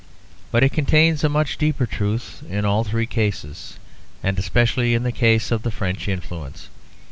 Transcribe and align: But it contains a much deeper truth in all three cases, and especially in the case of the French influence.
But 0.49 0.63
it 0.63 0.73
contains 0.73 1.23
a 1.23 1.29
much 1.29 1.59
deeper 1.59 1.85
truth 1.85 2.41
in 2.49 2.65
all 2.65 2.83
three 2.83 3.05
cases, 3.05 3.77
and 4.23 4.39
especially 4.39 4.95
in 4.95 5.03
the 5.03 5.11
case 5.11 5.51
of 5.51 5.61
the 5.61 5.69
French 5.69 6.07
influence. 6.07 6.69